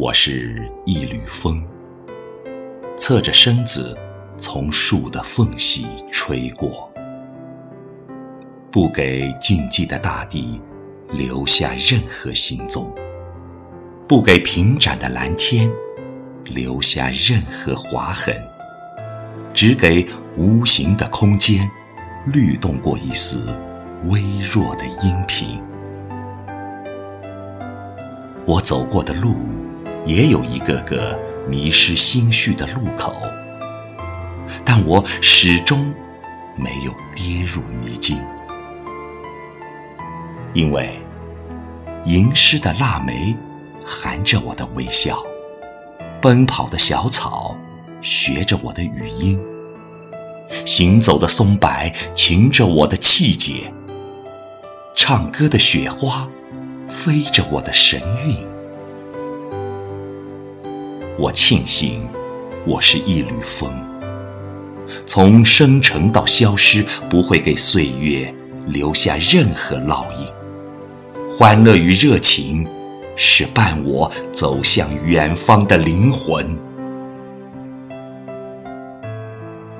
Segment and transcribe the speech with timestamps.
[0.00, 1.62] 我是一缕风，
[2.96, 3.94] 侧着身子
[4.38, 6.90] 从树的缝隙吹过，
[8.70, 10.58] 不给静寂的大地
[11.12, 12.90] 留下任何行踪，
[14.08, 15.70] 不给平展的蓝天
[16.46, 18.34] 留下任何划痕，
[19.52, 21.70] 只给无形的空间
[22.32, 23.46] 律动过一丝
[24.06, 25.60] 微弱的音频。
[28.46, 29.36] 我走过的路。
[30.04, 31.18] 也有一个个
[31.48, 33.14] 迷失心绪的路口，
[34.64, 35.92] 但我始终
[36.56, 38.18] 没有跌入迷津，
[40.52, 40.98] 因为
[42.04, 43.36] 吟诗的腊梅
[43.84, 45.22] 含着我的微笑，
[46.20, 47.56] 奔跑的小草
[48.02, 49.40] 学着我的语音，
[50.64, 51.68] 行走的松柏
[52.14, 53.72] 擎着我的气节，
[54.96, 56.28] 唱歌的雪花
[56.88, 58.49] 飞着我的神韵。
[61.20, 62.08] 我庆幸，
[62.66, 63.70] 我是一缕风，
[65.04, 68.34] 从生成到消失，不会给岁月
[68.66, 70.26] 留下任何烙印。
[71.36, 72.66] 欢乐与热情，
[73.16, 76.58] 是伴我走向远方的灵魂。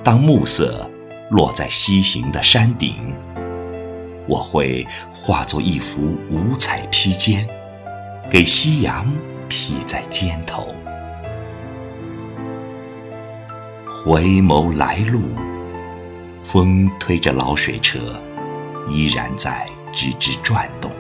[0.05, 0.87] 当暮色
[1.31, 2.97] 落在西行的山顶，
[4.29, 7.49] 我会化作一幅五彩披肩，
[8.29, 9.11] 给夕阳
[9.49, 10.69] 披在肩头。
[14.03, 15.21] 回眸来路，
[16.43, 18.01] 风推着老水车，
[18.89, 20.91] 依然在吱吱转动；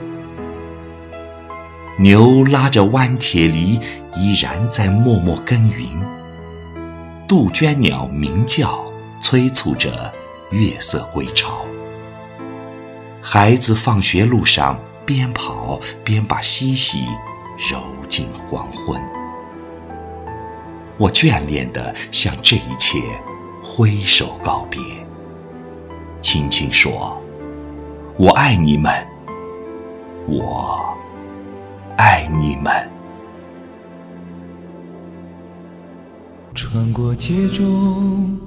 [1.98, 3.80] 牛拉着弯铁犁，
[4.14, 5.88] 依然在默默耕耘。
[7.26, 8.84] 杜鹃鸟鸣叫，
[9.18, 10.12] 催促着
[10.50, 11.64] 月色归巢。
[13.22, 17.06] 孩子放学路上边跑边把嬉戏
[17.70, 19.00] 揉进黄昏。
[21.00, 22.98] 我眷恋地向这一切
[23.62, 24.78] 挥手告别，
[26.20, 27.18] 轻轻说
[28.20, 28.92] ：“我爱你们，
[30.28, 30.94] 我
[31.96, 32.70] 爱你们。”
[36.54, 38.38] 穿过街中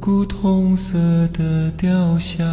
[0.00, 0.96] 古铜色
[1.34, 2.46] 的雕像，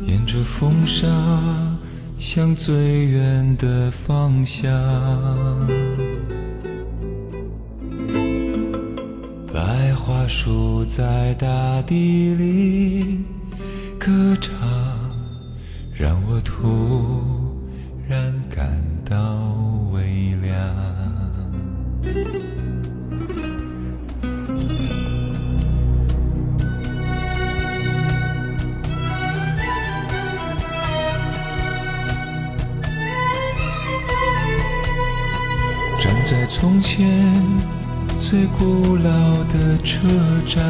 [0.00, 1.08] 沿着风沙
[2.18, 4.70] 向最远的方向。
[10.06, 13.24] 花树在大地里
[13.98, 14.52] 歌唱，
[15.92, 17.58] 让我突
[18.06, 19.18] 然感到
[19.92, 20.52] 微凉。
[35.98, 37.75] 站在从前。
[38.18, 40.08] 最古老的车
[40.46, 40.64] 站，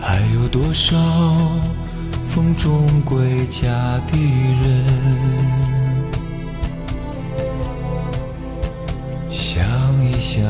[0.00, 0.96] 还有多少
[2.32, 3.68] 风中归家
[4.06, 4.16] 的
[4.62, 4.84] 人？
[9.28, 9.64] 想
[10.04, 10.44] 一想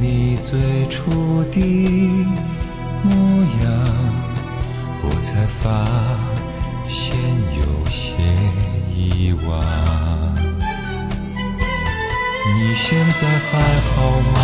[0.00, 1.60] 你最初的
[3.02, 3.10] 模
[3.62, 3.68] 样，
[5.02, 5.84] 我才发
[12.54, 13.50] 你现在还
[13.90, 14.36] 好吗？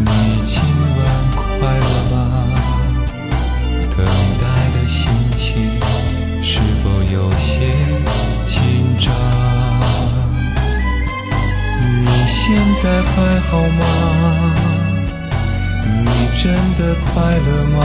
[0.00, 0.10] 你
[0.44, 0.52] 今
[0.96, 1.00] 晚
[1.36, 1.38] 快
[1.78, 2.14] 乐吗？
[3.96, 3.98] 等
[4.40, 4.42] 待
[4.74, 5.00] 的心
[5.36, 5.42] 情
[6.42, 6.50] 是
[6.82, 7.50] 否有些
[8.44, 8.52] 紧
[8.98, 9.06] 张？
[12.00, 12.42] 你现
[12.82, 13.80] 在还好吗？
[16.04, 16.42] 你真
[16.76, 17.78] 的快乐吗？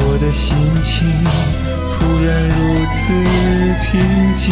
[0.00, 0.92] 我的心情。
[2.00, 2.54] 突然如
[2.86, 2.96] 此
[3.84, 3.94] 平
[4.34, 4.46] 静，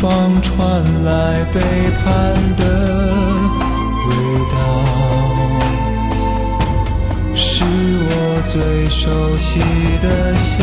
[0.00, 1.60] 方传来背
[1.98, 2.06] 叛
[2.56, 2.62] 的
[4.06, 4.10] 味
[4.52, 4.56] 道，
[7.34, 8.10] 是我
[8.46, 9.60] 最熟悉
[10.00, 10.06] 的
[10.36, 10.56] 香。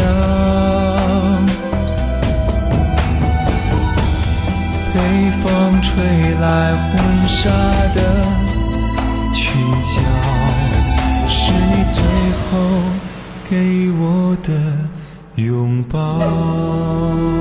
[4.93, 4.97] 北
[5.41, 5.45] 风
[5.81, 5.91] 吹
[6.39, 6.93] 来婚
[7.27, 7.49] 纱
[7.93, 7.97] 的
[9.33, 9.43] 裙
[9.81, 9.93] 角。
[11.27, 12.03] 是你最
[12.39, 12.49] 后
[13.49, 13.53] 给
[13.99, 14.49] 我的
[15.35, 17.34] 拥抱。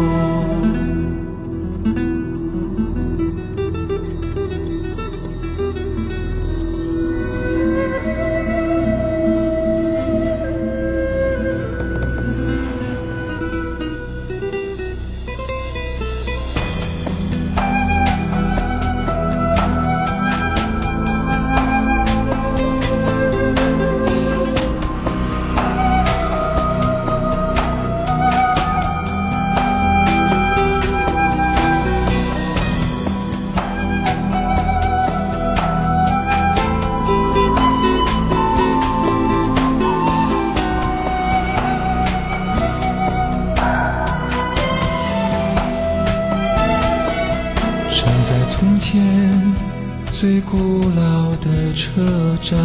[50.56, 52.56] 古老的车站，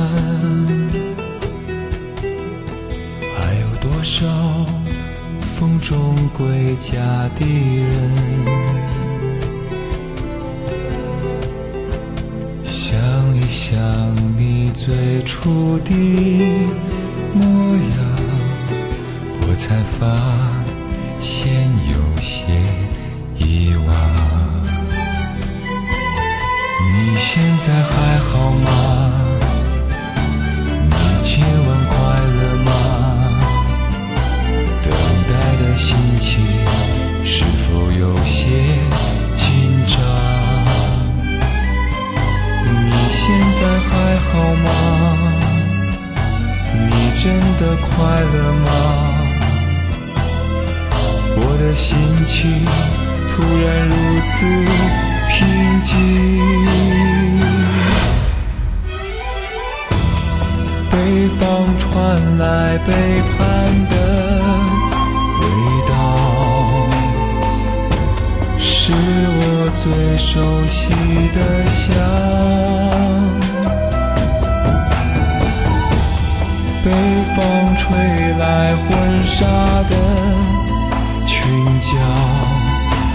[3.36, 4.28] 还有多少
[5.56, 7.44] 风中归家的
[7.82, 7.90] 人？
[12.64, 12.96] 想
[13.36, 13.76] 一想
[14.38, 15.90] 你最初的
[17.34, 17.44] 模
[17.76, 17.98] 样，
[19.48, 20.06] 我才发
[21.20, 21.52] 现
[21.92, 22.44] 有些
[47.22, 47.88] 真的快
[48.34, 48.68] 乐吗？
[51.36, 52.66] 我的心情
[53.28, 53.94] 突然如
[54.24, 54.30] 此
[55.28, 55.38] 平
[55.82, 55.90] 静。
[60.90, 60.96] 北
[61.38, 61.42] 方
[61.78, 61.88] 传
[62.38, 62.88] 来背
[63.38, 63.38] 叛
[63.90, 63.94] 的
[65.42, 65.44] 味
[65.90, 65.92] 道，
[68.58, 69.44] 是我
[69.74, 69.84] 最
[70.16, 70.30] 熟
[70.70, 70.80] 悉
[71.34, 71.38] 的
[71.70, 71.94] 香。
[76.82, 76.90] 北
[77.36, 77.88] 风吹
[78.38, 78.88] 来婚
[79.26, 79.46] 纱
[79.90, 79.94] 的
[81.26, 81.36] 裙
[81.82, 81.92] 角，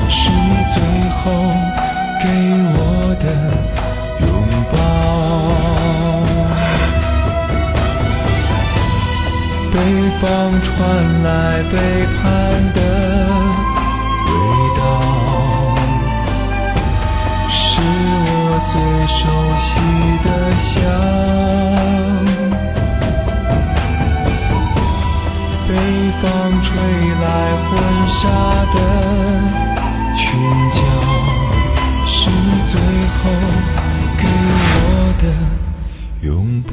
[0.08, 0.76] 是你最
[1.11, 1.22] 后
[2.20, 2.25] 给
[2.76, 2.78] 我
[3.20, 3.25] 的
[4.26, 4.28] 拥
[4.70, 4.75] 抱。
[9.72, 9.76] 北
[10.20, 10.22] 方
[10.62, 10.70] 传
[11.22, 11.26] 来
[11.72, 11.75] 背
[12.14, 12.22] 叛
[12.75, 12.78] 的
[14.26, 14.31] 味
[14.76, 14.81] 道，
[17.49, 17.58] 是
[18.26, 18.31] 我
[18.62, 18.72] 最
[19.08, 19.19] 熟
[19.58, 19.64] 悉
[20.22, 20.28] 的
[20.58, 20.72] 香。
[26.64, 27.26] 吹来
[27.69, 27.70] 婚
[28.08, 28.19] 纱
[28.72, 28.76] 的
[30.16, 30.25] 裙
[30.72, 30.81] 角，
[32.06, 33.20] 是你最后
[34.16, 34.22] 给
[34.75, 34.78] 我
[35.19, 35.25] 的
[36.22, 36.28] 拥
[36.62, 36.72] 抱。